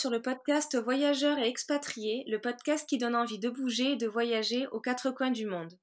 [0.00, 4.06] sur le podcast Voyageurs et expatriés, le podcast qui donne envie de bouger et de
[4.06, 5.74] voyager aux quatre coins du monde.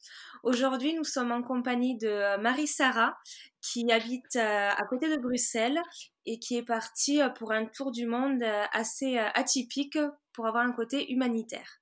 [0.41, 3.15] Aujourd'hui, nous sommes en compagnie de Marie-Sara
[3.61, 5.79] qui habite euh, à côté de Bruxelles
[6.25, 9.99] et qui est partie euh, pour un tour du monde euh, assez atypique
[10.33, 11.77] pour avoir un côté humanitaire.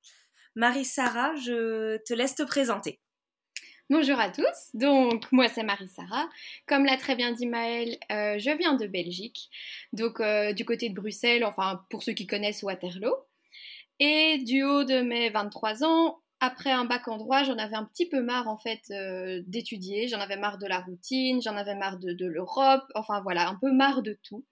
[0.56, 3.00] Marie-Sara, je te laisse te présenter.
[3.92, 6.28] Bonjour à tous, donc moi c'est Marie-Sara.
[6.66, 9.52] Comme l'a très bien dit Maëlle, euh, je viens de Belgique,
[9.94, 13.14] donc euh, du côté de Bruxelles, enfin pour ceux qui connaissent Waterloo.
[14.00, 17.86] Et du haut de mes 23 ans, après un bac en droit, j'en avais un
[17.86, 21.76] petit peu marre en fait euh, d'étudier, j'en avais marre de la routine, j'en avais
[21.76, 24.44] marre de, l'Europe, enfin voilà, un peu marre de tout.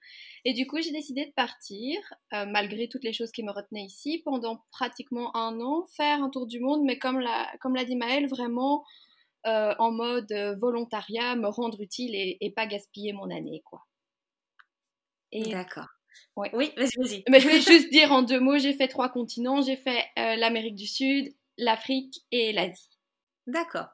[0.45, 1.97] Et du coup, j'ai décidé de partir,
[2.31, 6.45] malgré toutes les choses qui me retenaient ici, pendant pratiquement un an, faire un tour
[6.45, 8.84] du monde, mais comme l'a, comme l'a dit Maëlle, vraiment
[9.46, 13.82] euh, en mode euh, volontariat, me rendre utile et, pas gaspiller mon année, quoi.
[15.34, 15.88] D'accord.
[16.36, 17.24] Oui, vas-y, vas-y.
[17.27, 19.62] Mais je voulais juste dire en deux mots, j'ai fait trois continents.
[19.62, 22.90] J'ai fait euh, l'Amérique du Sud, l'Afrique et l'Asie.
[23.46, 23.88] D'accord.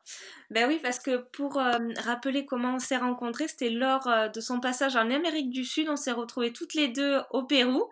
[0.52, 4.96] Ben oui, parce que pour rappeler comment on s'est rencontrés, c'était lors de son passage
[4.96, 5.90] en Amérique du Sud.
[5.90, 7.90] On s'est retrouvés toutes les deux au Pérou.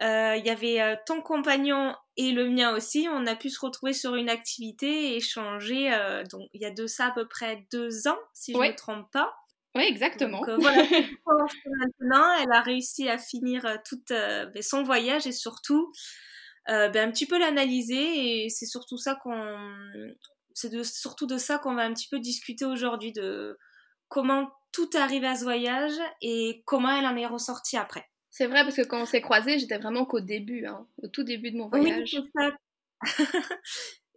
[0.00, 4.14] Il y avait ton compagnon et le mien aussi, on a pu se retrouver sur
[4.14, 5.92] une activité et échanger.
[5.92, 8.68] Euh, donc, il y a de ça à peu près deux ans, si je ne
[8.68, 9.34] me trompe pas.
[9.74, 10.38] Oui, exactement.
[10.38, 10.82] Donc, euh, voilà,
[12.00, 15.92] maintenant, elle a réussi à finir euh, tout ben, son voyage et surtout
[16.66, 18.44] ben, un petit peu l'analyser.
[18.44, 19.58] Et c'est surtout ça qu'on,
[20.54, 23.58] c'est surtout de ça qu'on va un petit peu discuter aujourd'hui, de
[24.08, 28.08] comment tout arrive à ce voyage et comment elle en est ressortie après.
[28.36, 31.22] C'est vrai, parce que quand on s'est croisés, j'étais vraiment qu'au début, hein, au tout
[31.22, 32.20] début de mon voyage.
[32.22, 32.50] Oui, ça.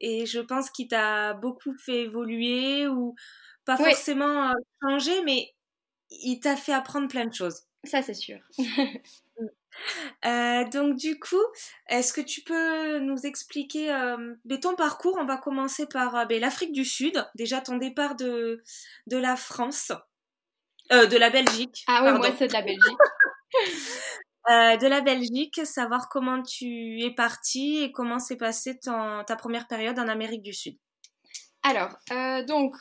[0.02, 3.16] et je pense qu'il t'a beaucoup fait évoluer, ou
[3.64, 5.56] pas forcément euh, changer, mais
[6.10, 7.62] il t'a fait apprendre plein de choses.
[7.86, 8.40] Ça, c'est sûr.
[10.26, 11.42] Euh, donc du coup,
[11.88, 15.18] est-ce que tu peux nous expliquer euh, ben, ton parcours?
[15.18, 18.62] On va commencer par ben, l'Afrique du Sud, déjà ton départ de,
[19.08, 19.94] de la France,
[20.92, 21.86] de la Belgique.
[21.88, 22.98] Ah oui, moi c'est de la Belgique.
[24.50, 29.68] Euh, de la Belgique, savoir comment tu es partie et comment s'est passée ta première
[29.68, 30.78] période en Amérique du Sud.
[31.62, 32.76] Alors, euh, donc,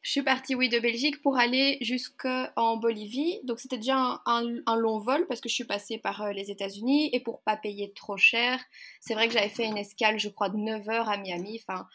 [0.00, 3.40] je suis partie, oui, de Belgique pour aller jusqu'en Bolivie.
[3.44, 7.10] Donc, c'était déjà un, long vol parce que je suis passée par euh, les États-Unis
[7.12, 8.58] et pour pas payer trop cher,
[9.00, 11.60] c'est vrai que j'avais fait une escale, je crois, de 9 heures à Miami.
[11.66, 11.86] Enfin,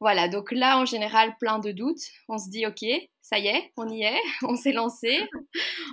[0.00, 2.02] voilà, donc là, en général, plein de doutes.
[2.28, 2.84] On se dit, ok,
[3.20, 5.28] ça y est, on y est, on s'est lancé.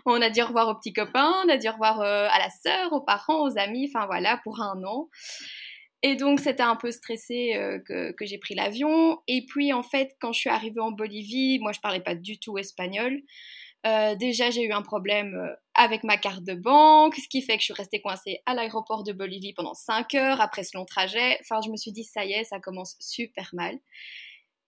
[0.05, 2.39] On a dit au revoir aux petits copains, on a dit au revoir euh, à
[2.39, 5.09] la sœur, aux parents, aux amis, enfin voilà, pour un an.
[6.03, 9.19] Et donc, c'était un peu stressé euh, que, que j'ai pris l'avion.
[9.27, 12.37] Et puis, en fait, quand je suis arrivée en Bolivie, moi, je parlais pas du
[12.37, 13.21] tout espagnol.
[13.85, 17.53] Euh, déjà, j'ai eu un problème euh, avec ma carte de banque, ce qui fait
[17.53, 20.85] que je suis restée coincée à l'aéroport de Bolivie pendant 5 heures après ce long
[20.85, 21.37] trajet.
[21.41, 23.77] Enfin, je me suis dit, ça y est, ça commence super mal.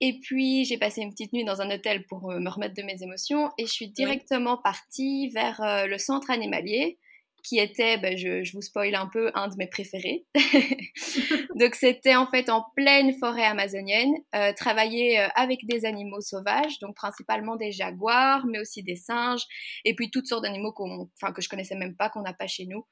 [0.01, 2.83] Et puis, j'ai passé une petite nuit dans un hôtel pour euh, me remettre de
[2.83, 6.99] mes émotions et je suis directement partie vers le centre animalier
[7.47, 10.25] qui était, ben, je, vous spoil un peu, un de mes préférés.
[11.55, 16.79] Donc c'était en fait en pleine forêt amazonienne, euh, travailler euh, avec des animaux sauvages,
[16.79, 19.45] donc principalement des jaguars, mais aussi des singes,
[19.85, 22.85] et puis toutes sortes d'animaux que je connaissais même pas, qu'on n'a pas chez nous.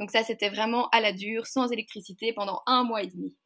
[0.00, 3.36] Donc ça c'était vraiment à la dure, sans électricité pendant un mois et demi.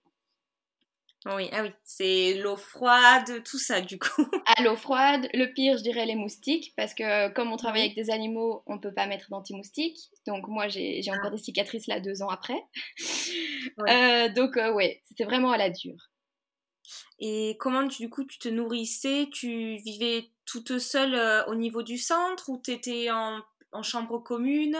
[1.26, 4.26] Oui, ah oui, c'est l'eau froide, tout ça du coup.
[4.56, 7.94] À l'eau froide, le pire, je dirais les moustiques, parce que comme on travaille avec
[7.94, 10.10] des animaux, on ne peut pas mettre d'anti-moustiques.
[10.26, 11.30] Donc moi, j'ai encore ah.
[11.30, 12.62] des cicatrices là deux ans après.
[13.88, 16.10] Euh, donc euh, ouais, c'était vraiment à la dure.
[17.18, 19.28] Et comment du coup tu te nourrissais?
[19.32, 23.40] Tu vivais toute seule euh, au niveau du centre ou tu étais en,
[23.72, 24.76] en chambre commune?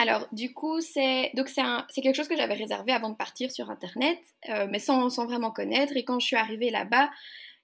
[0.00, 3.68] Alors, du coup, c'est donc c'est quelque chose que j'avais réservé avant de partir sur
[3.68, 5.96] Internet, euh, mais sans, sans, vraiment connaître.
[5.96, 7.10] Et quand je suis arrivée là-bas,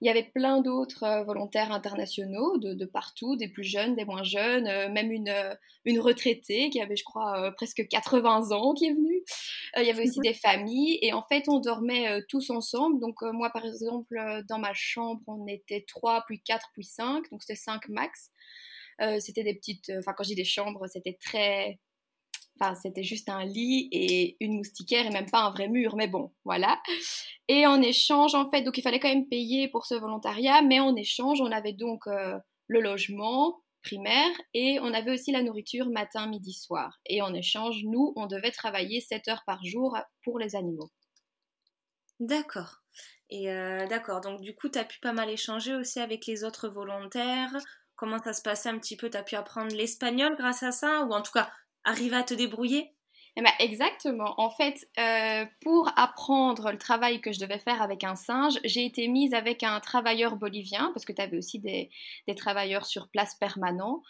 [0.01, 4.05] il y avait plein d'autres euh, volontaires internationaux de, de, partout, des plus jeunes, des
[4.05, 5.33] moins jeunes, euh, même une,
[5.85, 9.23] une retraitée qui avait, je crois, presque 80 ans qui est venue.
[9.77, 10.99] il y avait aussi des familles.
[11.03, 12.99] Et en fait, on dormait tous ensemble.
[12.99, 17.31] Donc, moi, par exemple, dans ma chambre, on était 3, puis 4, puis 5.
[17.31, 18.33] Donc, c'était 5 max.
[19.21, 19.93] c'était des petites...
[20.01, 21.79] Enfin, quand j'ai des chambres, c'était très
[22.61, 26.07] Enfin, c'était juste un lit et une moustiquaire et même pas un vrai mur, mais
[26.07, 26.81] bon, voilà.
[27.49, 30.79] Et en échange, en fait, donc il fallait quand même payer pour ce volontariat, mais
[30.81, 35.91] en échange, on avait donc euh, le logement primaire et on avait aussi la nourriture
[35.91, 36.99] matin, midi, soir.
[37.07, 40.91] Et en échange, nous, on devait travailler 7 heures par jour pour les animaux.
[42.21, 42.83] D'accord.
[43.31, 46.45] Et euh, d'accord, donc du coup, tu as pu pas mal échanger aussi avec les
[46.45, 47.53] autres volontaires.
[47.97, 49.11] Comment ça se passait un petit peu?
[49.11, 51.03] Tu as pu apprendre l'espagnol grâce à ça?
[51.05, 51.51] Ou en tout cas,
[51.85, 52.95] arriver à te débrouiller?
[53.37, 54.35] Eh ben, exactement.
[54.39, 58.85] En fait, euh, pour apprendre le travail que je devais faire avec un singe, j'ai
[58.85, 61.91] été mise avec un travailleur bolivien, parce que tu avais aussi des,
[62.29, 64.03] des, travailleurs sur place permanents,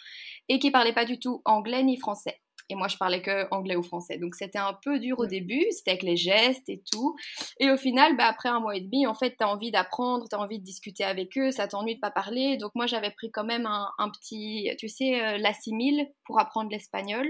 [0.50, 2.38] et qui parlaient pas du tout anglais ni français.
[2.70, 4.18] Et moi, je parlais que anglais ou français.
[4.18, 7.14] Donc, c'était un peu dur au début, c'était avec les gestes et tout.
[7.60, 10.26] Et au final, bah, après un mois et demi, en fait, tu as envie d'apprendre,
[10.28, 12.56] tu as envie de discuter avec eux, ça t'ennuie de pas parler.
[12.56, 16.70] Donc, moi, j'avais pris quand même un, un petit, tu sais, euh, l'assimile pour apprendre
[16.70, 17.26] l'espagnol.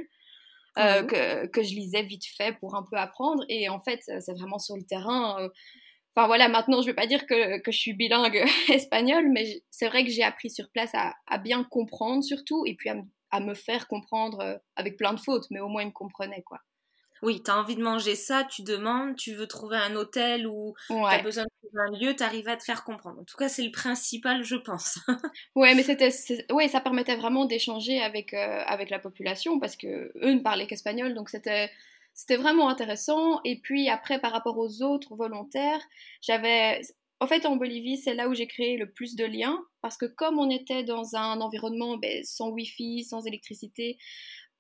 [0.77, 3.45] Euh, que, que, je lisais vite fait pour un peu apprendre.
[3.49, 5.41] Et en fait, c'est vraiment sur le terrain.
[5.41, 5.49] Euh,
[6.17, 9.63] enfin voilà, maintenant, je ne vais pas dire que, que, je suis bilingue espagnol, mais
[9.71, 12.97] c'est vrai que j'ai appris sur place à, à, bien comprendre surtout, et puis à,
[13.31, 16.43] à, me faire comprendre euh, avec plein de fautes, mais au moins ils me comprenaient,
[16.43, 16.59] quoi.
[17.25, 20.75] Oui, tu as envie de manger ça, tu demandes, tu veux trouver un hôtel ou
[20.89, 23.19] tu as besoin de trouver un lieu, tu arrives à te faire comprendre.
[23.21, 24.99] En tout cas, c'est le principal, je pense.
[25.55, 26.11] ouais, mais c'était,
[26.53, 30.67] ouais, ça permettait vraiment d'échanger avec, euh, avec la population parce que eux ne parlaient
[30.67, 31.71] qu'espagnol, donc c'était,
[32.13, 33.41] c'était vraiment intéressant.
[33.45, 35.81] Et puis après, par rapport aux autres volontaires,
[36.21, 36.83] j'avais.
[37.21, 40.05] En fait, en Bolivie, c'est là où j'ai créé le plus de liens parce que
[40.05, 43.99] comme on était dans un environnement ben, sans wifi, sans électricité,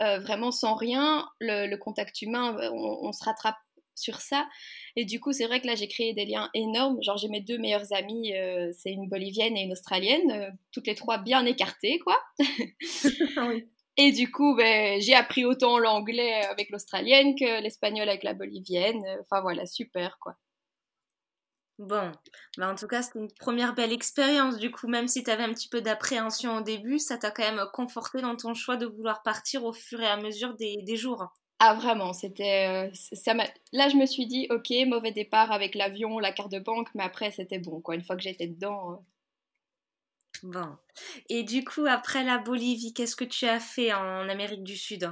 [0.02, 3.56] euh, vraiment sans rien, le, contact humain, euh, on, se rattrape
[3.94, 4.48] sur ça.
[4.96, 7.00] Et du coup, c'est vrai que là, j'ai créé des liens énormes.
[7.02, 10.96] Genre, j'ai mes deux meilleures amies, euh, c'est une bolivienne et une australienne, toutes les
[10.96, 12.20] trois bien écartées, quoi.
[13.96, 19.04] Et du coup, ben, j'ai appris autant l'anglais avec l'australienne que l'espagnol avec la bolivienne.
[19.20, 20.34] Enfin voilà, super, quoi.
[21.78, 22.12] Bon,
[22.56, 24.58] bah en tout cas, c'était une première belle expérience.
[24.58, 27.42] Du coup, même si tu avais un petit peu d'appréhension au début, ça t'a quand
[27.42, 30.96] même conforté dans ton choix de vouloir partir au fur et à mesure des, des
[30.96, 31.32] jours.
[31.58, 33.34] Ah vraiment, c'était euh, ça
[33.72, 37.04] là je me suis dit OK, mauvais départ avec l'avion, la carte de banque, mais
[37.04, 38.92] après c'était bon quoi, une fois que j'étais dedans.
[38.92, 38.96] Euh.
[40.42, 40.76] Bon.
[41.28, 45.10] Et du coup, après la Bolivie, qu'est-ce que tu as fait en Amérique du Sud?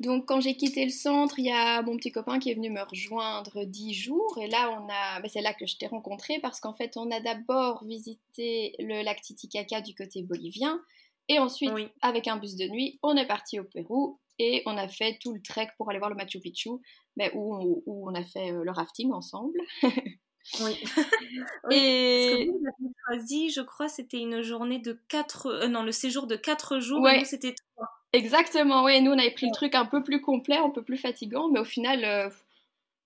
[0.00, 2.70] Donc quand j'ai quitté le centre, il y a mon petit copain qui est venu
[2.70, 4.38] me rejoindre dix jours.
[4.40, 7.10] Et là, on a, ben, c'est là que je t'ai rencontré parce qu'en fait, on
[7.10, 10.80] a d'abord visité le lac Titicaca du côté bolivien.
[11.28, 14.88] Et ensuite, avec un bus de nuit, on est parti au Pérou et on a
[14.88, 16.70] fait tout le trek pour aller voir le Machu Picchu,
[17.16, 19.58] ben, où, on, a fait euh, le rafting ensemble.
[19.82, 20.78] oui.
[21.72, 26.28] et parce que choisi, je crois, c'était une journée de quatre, euh, non, le séjour
[26.28, 27.02] de quatre jours.
[27.02, 27.24] Ouais.
[27.24, 27.88] c'était trois.
[28.12, 29.00] Exactement, oui.
[29.02, 31.60] Nous, on avait pris le truc un peu plus complet, un peu plus fatigant, mais
[31.60, 32.30] au final, euh,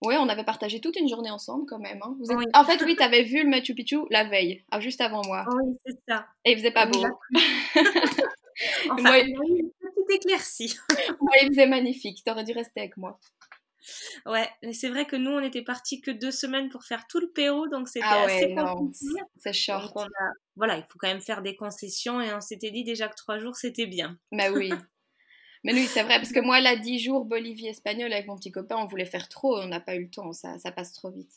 [0.03, 2.01] ouais, on avait partagé toute une journée ensemble quand même.
[2.03, 2.17] Hein.
[2.55, 5.45] En fait, oui, tu avais vu le Machu Picchu la veille, ah, juste avant moi.
[5.55, 6.27] Oui, c'est ça.
[6.45, 7.05] Et il faisait pas beau.
[8.91, 9.31] enfin, moi, il...
[9.31, 10.79] une petite éclaircie.
[11.21, 12.23] moi, il faisait magnifique.
[12.25, 13.19] T'aurais dû rester avec moi.
[14.27, 17.21] Ouais, mais c'est vrai que nous, on était partis que deux semaines pour faire tout
[17.21, 19.23] le Pérou, donc c'était ah ouais, assez compliqué.
[19.39, 19.97] C'est short.
[20.57, 23.39] Voilà, il faut quand même faire des concessions et on s'était dit déjà que trois
[23.39, 24.19] jours, c'était bien.
[24.31, 24.73] Bah oui.
[25.65, 28.77] Mais oui, c'est vrai, parce que moi, là, 10 jours Bolivie-Espagnol avec mon petit copain,
[28.77, 31.31] on voulait faire trop, on n'a pas eu le temps, ça, ça passe trop vite.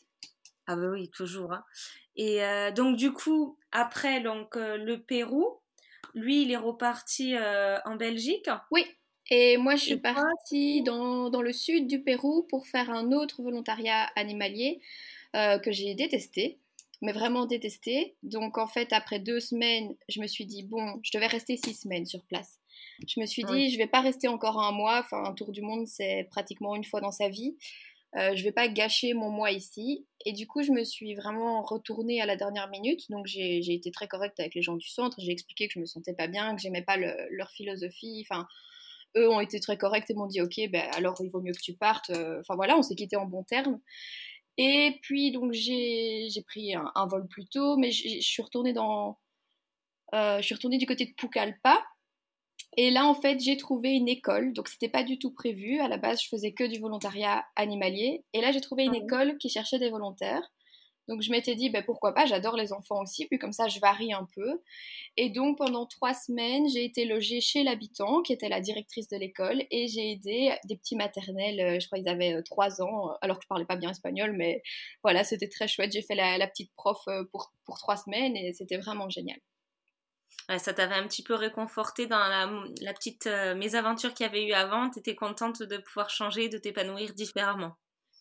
[0.68, 1.54] Ah bah oui, toujours.
[1.54, 1.64] Hein.
[2.16, 5.60] Et euh, donc, du coup, après donc, euh, le Pérou,
[6.16, 8.86] lui, il est reparti euh, en Belgique Oui,
[9.30, 13.42] et moi, je suis partie dans, dans, le sud du Pérou pour faire un autre
[13.42, 14.80] volontariat animalier
[15.34, 16.60] que j'ai détesté
[17.02, 18.16] mais vraiment détesté.
[18.24, 21.74] Donc en fait, après deux semaines, je me suis dit, bon, je devais rester six
[21.74, 22.60] semaines sur place.
[23.08, 25.00] Je me suis dit, je vais pas rester encore un mois.
[25.00, 27.58] Enfin, un tour du monde, c'est pratiquement une fois dans sa vie.
[28.18, 30.06] Euh, je vais pas gâcher mon mois ici.
[30.26, 33.10] Et du coup, je me suis vraiment retournée à la dernière minute.
[33.12, 35.18] Donc, j'ai été très correcte avec les gens du centre.
[35.20, 38.26] J'ai expliqué que je me sentais pas bien, que j'aimais pas leur philosophie.
[38.26, 38.48] Enfin,
[39.18, 41.62] eux ont été très corrects et m'ont dit, ok, ben alors il vaut mieux que
[41.62, 42.10] tu partes.
[42.12, 43.80] Euh, enfin voilà, on s'est quitté en bons termes.
[44.58, 49.20] Et puis, donc, j'ai pris un, vol plus tôt, mais je suis retournée dans.
[50.14, 51.84] Euh, je suis retournée du côté de Pucallpa,
[52.78, 54.54] et là, en fait, j'ai trouvé une école.
[54.54, 55.80] Donc, c'était pas du tout prévu.
[55.80, 58.24] À la base, je faisais que du volontariat animalier.
[58.34, 60.44] Et là, j'ai trouvé une école qui cherchait des volontaires.
[61.08, 63.28] Donc, je m'étais dit, ben, pourquoi pas, j'adore les enfants aussi.
[63.28, 64.62] Puis, comme ça, je varie un peu.
[65.18, 69.18] Et donc, pendant trois semaines, j'ai été logée chez l'habitant, qui était la directrice de
[69.18, 69.64] l'école.
[69.72, 71.60] Et j'ai aidé des petits maternels.
[71.60, 74.34] Euh, je crois qu'ils avaient euh, trois ans, alors que je parlais pas bien espagnol.
[74.34, 74.64] Mais
[75.04, 75.92] voilà, c'était très chouette.
[75.92, 79.38] J'ai fait la, petite prof euh, pour, pour trois semaines et c'était vraiment génial
[80.60, 84.92] ça t'avait un petit peu réconforté dans la, petite mésaventure qu'il y avait eu avant.
[84.92, 87.76] Tu étais contente de pouvoir changer, de t'épanouir différemment.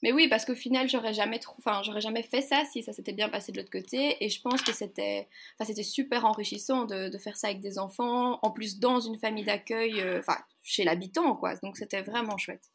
[0.04, 3.30] Mais oui, parce qu'au final, j'aurais jamais, enfin, jamais fait ça si ça s'était bien
[3.30, 4.22] passé de l'autre côté.
[4.22, 8.50] Et je pense que c'était, enfin, super enrichissant de, faire ça avec des enfants, en
[8.50, 11.56] plus dans une famille d'accueil, euh, enfin, chez l'habitant, quoi.
[11.62, 12.70] Donc c'était vraiment chouette.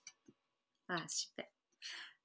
[0.88, 1.45] Ah, super.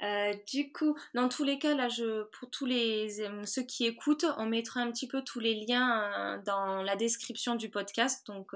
[0.03, 3.85] Euh, du coup, dans tous les cas, là, je, pour tous les euh, ceux qui
[3.85, 8.27] écoutent, on mettra un petit peu tous les liens dans la description du podcast.
[8.27, 8.53] Donc,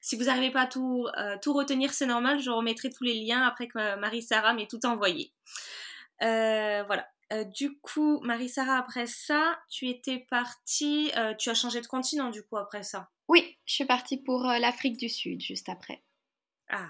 [0.00, 1.06] si vous n'arrivez pas à tout,
[1.42, 2.40] tout retenir, c'est normal.
[2.40, 5.32] Je remettrai tous les liens après que Marie-Sarah m'ait tout envoyé.
[6.22, 7.06] Voilà.
[7.56, 11.12] du coup, Marie-Sarah, après ça, tu étais partie.
[11.38, 13.10] tu as changé de continent, du coup, après ça?
[13.28, 16.02] Oui, je suis partie pour l'Afrique du Sud, juste après.
[16.68, 16.88] Ah,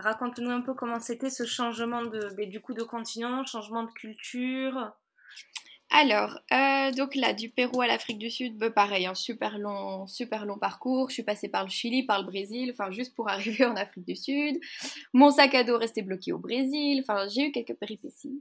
[0.00, 3.92] Raconte-nous un peu comment c'était ce changement de, ben, du coup de continent, changement de
[3.92, 4.92] culture?
[5.92, 10.06] Alors, euh, donc là, du Pérou à l'Afrique du Sud, ben, pareil, un super long,
[10.06, 11.08] super long parcours.
[11.08, 14.04] Je suis passée par le Chili, par le Brésil, enfin juste pour arriver en Afrique
[14.06, 14.60] du Sud.
[15.12, 17.00] Mon sac à dos restait bloqué au Brésil.
[17.02, 18.40] Enfin, j'ai eu quelques péripéties.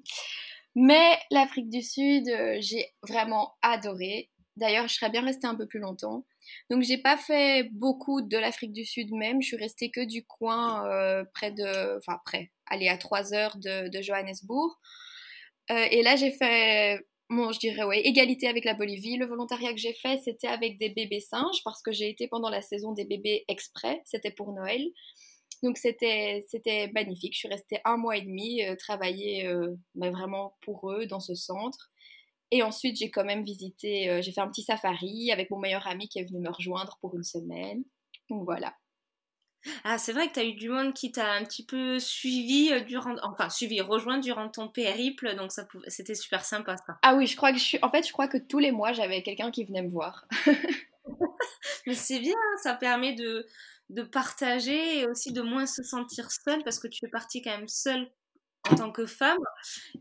[0.75, 4.29] Mais l'Afrique du Sud, euh, j'ai vraiment adoré.
[4.55, 6.25] D'ailleurs, je serais bien restée un peu plus longtemps.
[6.69, 10.25] Donc j'ai pas fait beaucoup de l'Afrique du Sud même, je suis restée que du
[10.25, 14.79] coin euh, près de, enfin près, aller à 3 heures de, Johannesburg.
[15.69, 19.17] Et là j'ai fait, bon je dirais ouais, égalité avec la Bolivie.
[19.17, 22.49] Le volontariat que j'ai fait c'était avec des bébés singes parce que j'ai été pendant
[22.49, 24.85] la saison des bébés exprès, c'était pour Noël.
[25.63, 26.43] Donc c'était
[26.93, 27.33] magnifique.
[27.33, 29.51] Je suis restée un mois et demi euh, travailler
[29.95, 31.91] mais vraiment pour eux dans ce centre.
[32.51, 35.85] Et ensuite, j'ai quand même visité, euh, j'ai fait un petit safari avec mon meilleur
[35.87, 37.83] ami qui est venu me rejoindre pour une semaine.
[38.29, 38.75] Donc voilà.
[39.83, 42.71] Ah, c'est vrai que tu as eu du monde qui t'a un petit peu suivi
[42.71, 46.97] euh, durant, enfin suivi, rejoint durant ton périple, donc ça c'était super sympa ça.
[47.01, 48.93] Ah oui, je crois que je suis, en fait, je crois que tous les mois
[48.93, 50.25] j'avais quelqu'un qui venait me voir.
[51.87, 53.45] Mais c'est bien, ça permet de,
[53.89, 57.51] de partager et aussi de moins se sentir seule parce que tu es partie quand
[57.51, 58.09] même seule
[58.69, 59.39] en tant que femme.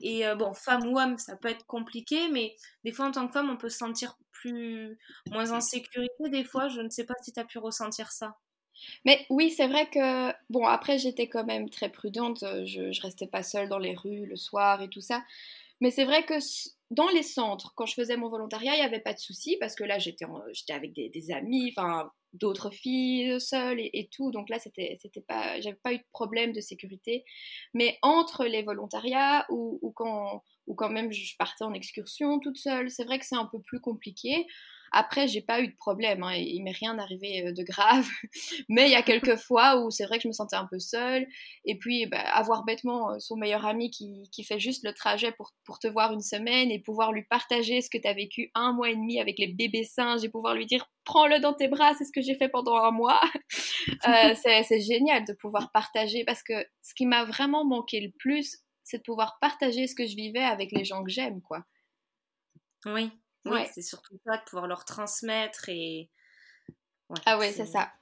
[0.00, 3.26] Et euh, bon, femme ou homme, ça peut être compliqué, mais des fois, en tant
[3.26, 4.98] que femme, on peut se sentir plus,
[5.30, 6.28] moins en sécurité.
[6.30, 8.36] Des fois, je ne sais pas si tu as pu ressentir ça.
[9.04, 12.44] Mais oui, c'est vrai que, bon, après, j'étais quand même très prudente.
[12.64, 15.22] Je, je restais pas seule dans les rues le soir et tout ça.
[15.80, 16.34] Mais c'est vrai que
[16.90, 19.74] dans les centres, quand je faisais mon volontariat, il n'y avait pas de souci parce
[19.74, 20.24] que là, j'étais
[20.70, 24.30] avec des, amis, enfin, d'autres filles seules et, tout.
[24.30, 27.24] Donc là, c'était pas, j'avais pas eu de problème de sécurité.
[27.74, 32.58] Mais entre les volontariats ou, ou, quand, ou quand même je partais en excursion toute
[32.58, 34.46] seule, c'est vrai que c'est un peu plus compliqué.
[34.92, 38.06] Après, j'ai pas eu de problème, hein, il m'est rien arrivé euh, de grave,
[38.68, 40.78] mais il y a quelques fois où c'est vrai que je me sentais un peu
[40.78, 41.26] seule.
[41.64, 45.32] Et puis, bah, avoir bêtement euh, son meilleur ami qui, qui, fait juste le trajet
[45.32, 48.50] pour, pour, te voir une semaine et pouvoir lui partager ce que tu as vécu
[48.54, 51.68] un mois et demi avec les bébés singes et pouvoir lui dire prends-le dans tes
[51.68, 53.20] bras, c'est ce que j'ai fait pendant un mois.
[54.08, 58.58] euh, c'est génial de pouvoir partager parce que ce qui m'a vraiment manqué le plus,
[58.84, 61.64] c'est de pouvoir partager ce que je vivais avec les gens que j'aime, quoi.
[62.86, 63.10] Oui,
[63.50, 66.10] oui, c'est surtout ça, de pouvoir leur transmettre et.
[67.26, 67.92] ah ouais, c'est ça.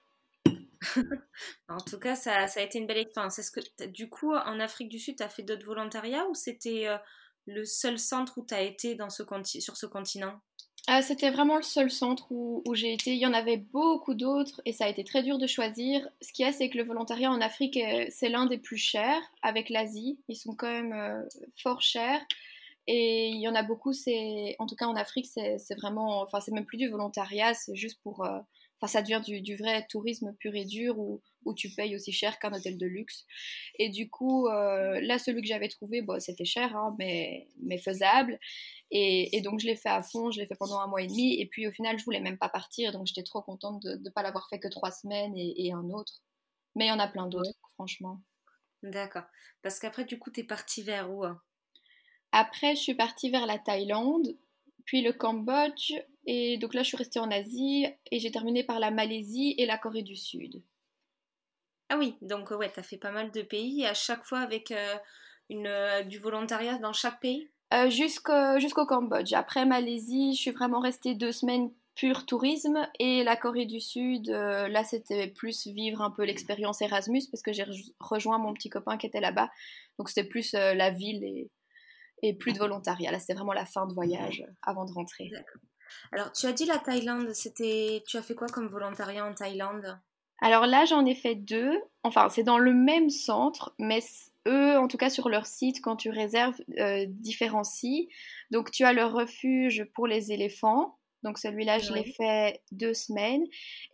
[1.68, 3.38] en tout cas, ça, ça, a été une belle expérience.
[3.38, 6.86] Est-ce que, du coup, en Afrique du Sud, tu as fait d'autres volontariats ou c'était
[6.86, 6.98] euh,
[7.46, 10.40] le seul centre où tu as été dans ce sur ce continent?
[10.88, 13.12] Ah, C'était vraiment le seul centre où, où j'ai été.
[13.12, 16.08] Il y en avait beaucoup d'autres et ça a été très dur de choisir.
[16.22, 17.78] Ce qu'il y a, c'est que le volontariat en Afrique,
[18.10, 20.20] c'est l'un des plus chers avec l'Asie.
[20.28, 21.22] Ils sont quand même euh,
[21.60, 22.20] fort chers.
[22.86, 26.40] Et il y en a beaucoup, c'est, en tout cas en Afrique, c'est vraiment, enfin
[26.40, 28.38] c'est même plus du volontariat, c'est juste pour, euh,
[28.80, 32.12] enfin ça devient du, du, vrai tourisme pur et dur où, où tu payes aussi
[32.12, 33.26] cher qu'un hôtel de luxe.
[33.80, 37.78] Et du coup, euh, là celui que j'avais trouvé, bon, c'était cher, hein, mais, mais
[37.78, 38.38] faisable.
[38.92, 41.08] Et, et donc je l'ai fait à fond, je l'ai fait pendant un mois et
[41.08, 41.40] demi.
[41.40, 44.10] Et puis au final, je voulais même pas partir, donc j'étais trop contente de ne
[44.10, 46.22] pas l'avoir fait que trois semaines et, et un autre.
[46.76, 48.20] Mais il y en a plein d'autres, franchement.
[48.82, 49.24] D'accord.
[49.62, 51.40] Parce qu'après, du coup, tu es partie vers où hein?
[52.36, 54.36] Après, je suis partie vers la Thaïlande,
[54.84, 55.94] puis le Cambodge,
[56.26, 59.64] et donc là, je suis restée en Asie, et j'ai terminé par la Malaisie et
[59.64, 60.62] la Corée du Sud.
[61.88, 64.70] Ah oui, donc ouais, tu as fait pas mal de pays, à chaque fois avec
[64.70, 64.96] euh,
[65.48, 67.48] une, euh, du volontariat dans chaque pays?
[67.72, 69.32] Euh, Jusqu'au Cambodge.
[69.32, 74.28] Après Malaisie, je suis vraiment restée deux semaines pur tourisme, et la Corée du Sud,
[74.28, 77.64] là, c'était plus vivre un peu l'expérience Erasmus, parce que j'ai
[77.98, 79.50] rejoint mon petit copain qui était là-bas,
[79.98, 81.48] donc c'était plus la ville et
[82.22, 83.10] et plus de volontariat.
[83.10, 85.30] Là, c'était vraiment la fin de voyage euh, avant de rentrer.
[86.12, 89.98] Alors, tu as dit la Thaïlande, c'était, tu as fait quoi comme volontariat en Thaïlande?
[90.40, 91.80] Alors là, j'en ai fait deux.
[92.02, 94.00] Enfin, c'est dans le même centre, mais
[94.46, 98.06] eux, en tout cas sur leur site, quand tu réserves, euh, différencient.
[98.50, 100.98] Donc, tu as le refuge pour les éléphants.
[101.22, 103.42] Donc celui-là, je l'ai fait deux semaines.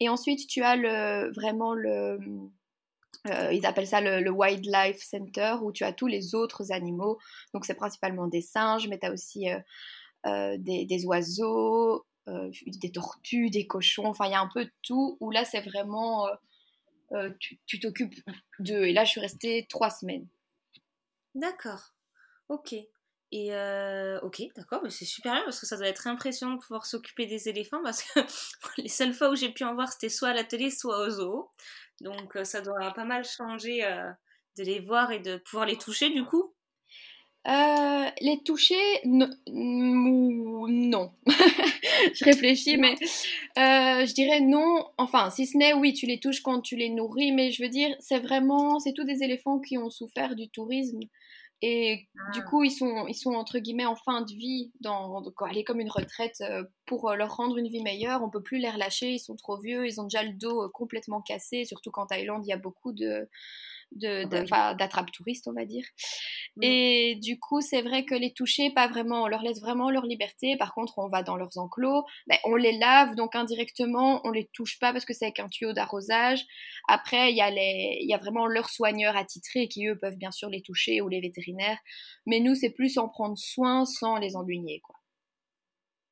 [0.00, 2.18] Et ensuite, tu as le, vraiment le,
[3.30, 7.18] euh, ils appellent ça le, Wildlife Center où tu as tous les autres animaux.
[7.54, 9.58] Donc c'est principalement des singes, mais tu as aussi euh,
[10.26, 14.06] euh, des, oiseaux, des tortues, des cochons.
[14.06, 15.16] Enfin, il y a un peu de tout.
[15.20, 16.26] Où là, c'est vraiment.
[17.38, 18.14] tu t'occupes
[18.58, 18.84] d'eux.
[18.84, 20.26] Et là, je suis restée trois semaines.
[21.34, 21.94] D'accord.
[22.48, 22.74] Ok.
[23.34, 23.50] Et
[24.22, 27.26] ok, d'accord, mais c'est super bien parce que ça doit être impressionnant de pouvoir s'occuper
[27.26, 28.20] des éléphants parce que
[28.78, 31.10] les seules fois où j'ai pu en voir c'était soit à la télé, soit au
[31.10, 31.50] zoo.
[32.02, 33.80] Donc ça doit pas mal changer
[34.58, 36.52] de les voir et de pouvoir les toucher du coup.
[37.48, 39.28] Euh, les toucher, non.
[42.14, 42.94] je réfléchis, mais
[43.58, 44.86] euh, je dirais non.
[44.96, 47.68] Enfin, si ce n'est, oui, tu les touches quand tu les nourris, mais je veux
[47.68, 51.00] dire, c'est vraiment, c'est tous des éléphants qui ont souffert du tourisme.
[51.64, 52.42] Et du ah.
[52.42, 55.90] coup, ils sont, ils sont entre guillemets en fin de vie, dans, aller comme une
[55.90, 58.22] retraite euh, pour leur rendre une vie meilleure.
[58.22, 61.22] On peut plus les relâcher, ils sont trop vieux, ils ont déjà le dos complètement
[61.22, 63.28] cassé, surtout qu'en Thaïlande, il y a beaucoup de,
[63.96, 65.84] d'attrape touristes, on va dire.
[66.56, 66.62] Mm.
[66.62, 70.06] Et du coup, c'est vrai que les toucher, pas vraiment, on leur laisse vraiment leur
[70.06, 70.56] liberté.
[70.56, 74.48] Par contre, on va dans leurs enclos, ben, on les lave, donc indirectement, on les
[74.52, 76.44] touche pas parce que c'est avec un tuyau d'arrosage.
[76.88, 80.16] Après, il y, a les, il y a vraiment leurs soigneurs attitrés qui, eux, peuvent
[80.16, 81.78] bien sûr les toucher ou les vétérinaires.
[82.26, 84.96] Mais nous, c'est plus en prendre soin sans les enduigner, quoi.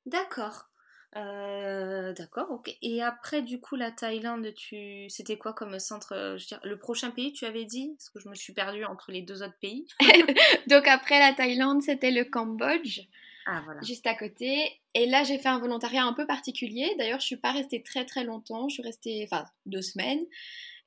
[0.06, 0.69] D'accord.
[1.16, 2.76] Euh, d'accord, ok.
[2.82, 5.08] Et après, du coup, la Thaïlande, tu...
[5.08, 7.94] c'était quoi comme centre euh, je veux dire, Le prochain pays, tu avais dit?
[7.96, 9.86] Parce que je me suis perdue entre les deux autres pays.
[10.68, 13.00] Donc après la Thaïlande, c'était le Cambodge.
[13.46, 13.80] Ah, voilà.
[13.82, 14.80] Juste à côté.
[14.94, 16.94] Et là, j'ai fait un volontariat un peu particulier.
[16.98, 18.68] D'ailleurs, je suis pas restée très très longtemps.
[18.68, 20.24] Je suis restée, enfin, deux semaines.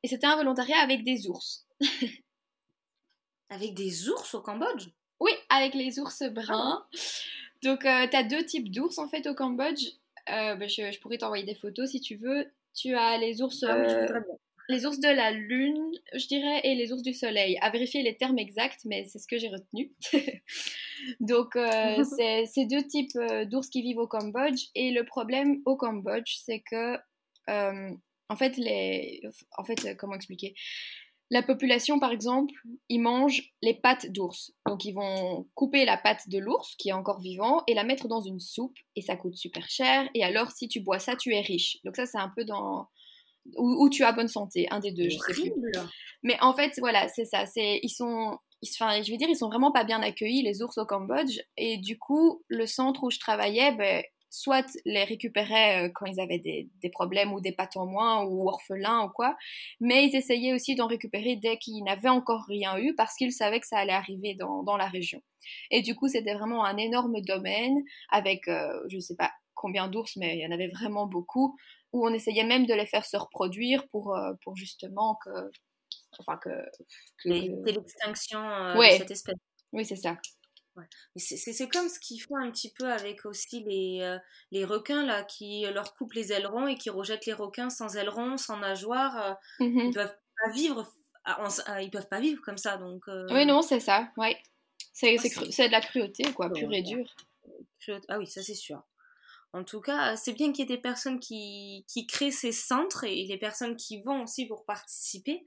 [0.04, 1.66] Et c'était un volontariat avec des ours.
[3.50, 4.88] avec des ours au Cambodge?
[5.20, 6.86] Oui, avec les ours bruns.
[6.86, 6.98] Ah
[7.64, 9.84] Donc, euh, tu as deux types d'ours en fait au Cambodge.
[10.30, 12.46] Euh, bah, je, pourrais t'envoyer des photos si tu veux.
[12.74, 14.20] Tu as les ours, ah euh,
[14.70, 17.58] les ours de la lune, je dirais, et les ours du soleil.
[17.62, 19.92] À vérifier les termes exacts, mais c'est ce que j'ai retenu.
[21.20, 22.04] Donc, euh,
[22.48, 23.18] c'est deux types
[23.50, 24.68] d'ours qui vivent au Cambodge.
[24.76, 26.98] Et le problème au Cambodge, c'est que,
[27.48, 29.22] en fait, les,
[29.58, 30.56] en fait, comment expliquer?
[31.30, 32.54] La population, par exemple,
[32.90, 34.54] ils mangent les pattes d'ours.
[34.68, 38.08] Donc, ils vont couper la patte de l'ours, qui est encore vivant, et la mettre
[38.08, 40.08] dans une soupe, et ça coûte super cher.
[40.14, 41.78] Et alors, si tu bois ça, tu es riche.
[41.84, 42.88] Donc, ça, c'est un peu dans.
[43.58, 45.52] Où, tu as bonne santé, un des deux, je sais plus.
[46.22, 47.46] Mais en fait, voilà, c'est ça.
[47.46, 48.38] C'est, ils sont,
[48.76, 51.40] enfin, je veux dire, ils sont vraiment pas bien accueillis, les ours au Cambodge.
[51.58, 54.02] Et du coup, le centre où je travaillais, ben,
[54.34, 58.50] soit les récupéraient euh, quand ils avaient des, problèmes ou des pattes en moins ou
[58.50, 59.38] orphelins ou quoi,
[59.80, 63.60] mais ils essayaient aussi d'en récupérer dès qu'ils n'avaient encore rien eu parce qu'ils savaient
[63.60, 65.22] que ça allait arriver dans, la région.
[65.70, 67.78] Et du coup, c'était vraiment un énorme domaine
[68.10, 71.56] avec, euh, je ne sais pas combien d'ours, mais il y en avait vraiment beaucoup,
[71.92, 75.30] où on essayait même de les faire se reproduire pour, euh, pour justement que...
[76.18, 76.50] Enfin, que...
[77.24, 77.30] que...
[77.70, 78.40] l'extinction
[78.76, 79.36] de cette espèce.
[79.74, 80.18] Oui, c'est ça.
[81.16, 84.18] C'est comme ce qu'ils font un petit peu avec aussi les, euh,
[84.52, 88.38] les requins là, qui leur coupent les ailerons et qui rejettent les requins sans ailerons,
[88.38, 89.40] sans nageoires.
[89.62, 90.92] Euh, mmh ils peuvent pas vivre,
[91.26, 93.08] ah, ah, ils peuvent pas vivre comme ça donc.
[93.08, 94.38] Euh oui non c'est ça, ouais.
[94.94, 97.16] C'est de la cruauté quoi, pure et dure.
[98.10, 98.82] Ah oui ça c'est sûr.
[99.56, 103.04] En tout cas, c'est bien qu'il y ait des personnes qui, qui créent ces centres
[103.04, 105.46] et les personnes qui vont aussi pour participer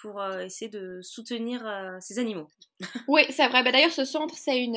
[0.00, 2.48] pour euh, essayer de soutenir euh, ces animaux.
[3.08, 3.62] oui, c'est vrai.
[3.62, 4.76] Bah, D'ailleurs, ce centre, c'est une...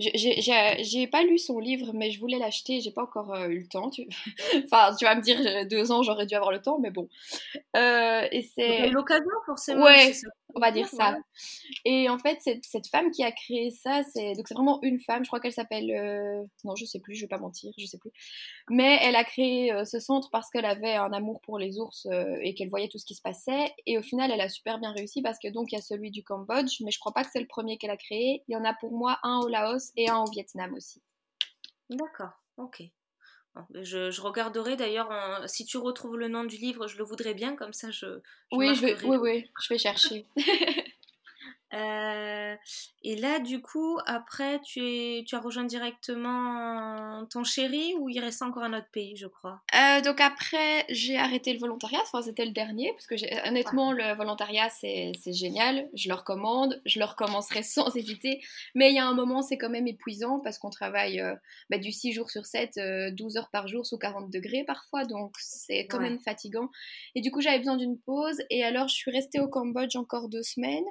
[0.00, 3.68] Euh, j'ai pas lu son livre, mais je voulais l'acheter, j'ai pas encore eu le
[3.68, 3.90] temps.
[3.90, 4.06] Tu...
[4.64, 7.08] enfin, tu vas me dire, deux ans, j'aurais dû avoir le temps, mais bon.
[7.74, 9.84] et c'est l'occasion forcément.
[9.84, 10.12] Ouais,
[10.54, 11.16] on va dire ça.
[11.84, 15.24] Et en fait, cette, femme qui a créé ça, c'est donc c'est vraiment une femme.
[15.24, 17.98] Je crois qu'elle s'appelle, euh, non, je sais plus, je vais pas mentir, je sais
[17.98, 18.10] plus.
[18.70, 22.06] Mais elle a créé euh, ce centre parce qu'elle avait un amour pour les ours
[22.10, 23.72] euh, et qu'elle voyait tout ce qui se passait.
[23.86, 26.10] Et au final, elle a super bien réussi parce que donc il y a celui
[26.10, 28.42] du Cambodge, mais je crois pas que c'est le premier qu'elle a créé.
[28.48, 31.02] Il y en a pour moi un au Laos et un au Vietnam aussi.
[31.90, 32.82] D'accord, ok.
[33.74, 35.10] Je, regarderai d'ailleurs,
[35.46, 38.20] si tu retrouves le nom du livre, je le voudrais bien, comme ça je...
[38.50, 40.26] oui, je vais, oui, oui, je vais chercher.
[41.74, 42.54] Euh,
[43.02, 48.20] et là, du coup, après, tu, es, tu as rejoint directement ton chéri ou il
[48.20, 49.62] reste encore un autre pays, je crois?
[49.74, 54.14] Euh, Donc après, j'ai arrêté le volontariat, enfin, c'était le dernier, parce que honnêtement, le
[54.14, 58.40] volontariat, c'est génial, je le recommande, je le recommencerai sans hésiter,
[58.74, 61.34] mais il y a un moment, c'est quand même épuisant, parce qu'on travaille euh,
[61.70, 62.78] bah, du 6 jours sur 7,
[63.14, 66.68] 12 heures par jour, sous 40 degrés parfois, donc c'est quand même fatigant.
[67.14, 70.28] Et du coup, j'avais besoin d'une pause, et alors je suis restée au Cambodge encore
[70.28, 70.84] deux semaines,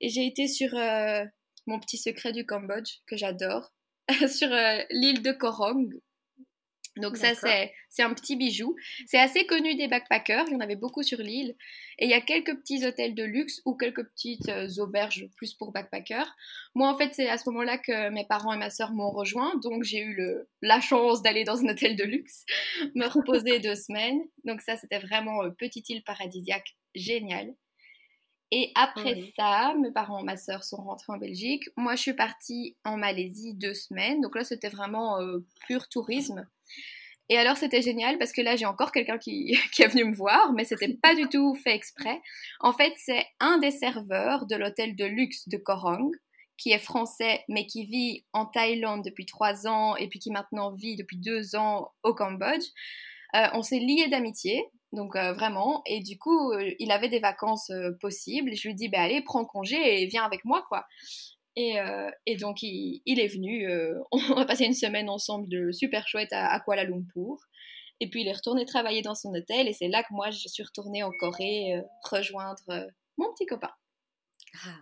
[0.00, 1.24] et j'ai été sur euh,
[1.66, 3.72] mon petit secret du Cambodge, que j'adore,
[4.28, 6.00] sur euh, l'île de Korong.
[6.96, 8.74] Donc ça, c'est un petit bijou.
[9.06, 11.54] C'est assez connu des backpackers, il y en avait beaucoup sur l'île.
[11.98, 15.54] Et il y a quelques petits hôtels de luxe ou quelques petites euh, auberges plus
[15.54, 16.34] pour backpackers.
[16.74, 19.54] Moi, en fait, c'est à ce moment-là que mes parents et ma soeur m'ont rejoint.
[19.62, 22.44] Donc j'ai eu le, la chance d'aller dans un hôtel de luxe,
[22.94, 24.20] me reposer deux semaines.
[24.44, 27.54] Donc ça, c'était vraiment petite île paradisiaque, génial.
[28.50, 31.64] Et après ça, mes parents, ma soeur sont rentrés en Belgique.
[31.76, 34.20] Moi, je suis partie en Malaisie deux semaines.
[34.22, 36.48] Donc là, c'était vraiment euh, pur tourisme.
[37.28, 40.14] Et alors, c'était génial parce que là, j'ai encore quelqu'un qui, qui, est venu me
[40.14, 42.20] voir, mais c'était pas du tout fait exprès.
[42.60, 46.10] En fait, c'est un des serveurs de l'hôtel de luxe de Korong,
[46.56, 50.72] qui est français, mais qui vit en Thaïlande depuis trois ans et puis qui maintenant
[50.72, 52.64] vit depuis deux ans au Cambodge.
[53.36, 54.64] Euh, on s'est liés d'amitié.
[54.92, 58.54] Donc euh, vraiment, et du coup, euh, il avait des vacances euh, possibles.
[58.54, 60.86] Je lui dis, bah, allez, prends congé et viens avec moi, quoi.
[61.56, 61.74] Et,
[62.26, 63.68] et donc, il, il, est venu.
[64.12, 67.36] on a passé une semaine ensemble de super chouette à, Kuala Lumpur.
[67.98, 69.66] Et puis, il est retourné travailler dans son hôtel.
[69.66, 72.62] Et c'est là que moi, je suis retournée en Corée rejoindre
[73.16, 73.72] mon petit copain.
[74.64, 74.76] Ah.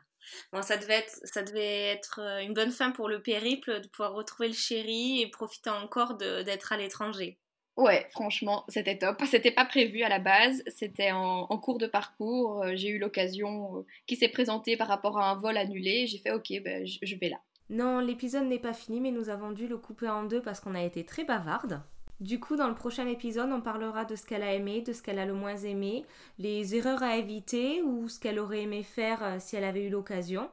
[0.52, 4.12] Bon, ça devait, être, ça devait être une bonne fin pour le périple, de pouvoir
[4.12, 7.38] retrouver le chéri et profiter encore d'être à l'étranger.
[7.76, 9.22] Ouais, franchement, c'était top.
[9.26, 12.62] C'était pas prévu à la base, c'était en, cours de parcours.
[12.62, 16.06] Euh, j'ai eu l'occasion euh, qui s'est présentée par rapport à un vol annulé.
[16.06, 17.36] J'ai fait OK, ben, je, vais là.
[17.68, 20.74] Non, l'épisode n'est pas fini, mais nous avons dû le couper en deux parce qu'on
[20.74, 21.82] a été très bavarde.
[22.18, 25.02] Du coup, dans le prochain épisode, on parlera de ce qu'elle a aimé, de ce
[25.02, 26.06] qu'elle a le moins aimé,
[26.38, 29.90] les erreurs à éviter ou ce qu'elle aurait aimé faire euh, si elle avait eu
[29.90, 30.48] l'occasion.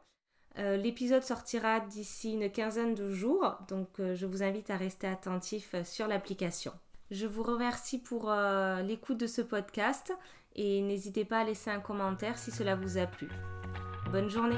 [0.55, 6.07] L'épisode sortira d'ici une quinzaine de jours, donc je vous invite à rester attentif sur
[6.07, 6.73] l'application.
[7.13, 10.11] Je vous remercie pour euh, l'écoute de ce podcast
[10.55, 13.29] et n'hésitez pas à laisser un commentaire si cela vous a plu.
[14.11, 14.57] Bonne journée